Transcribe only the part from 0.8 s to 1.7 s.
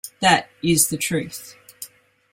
the truth.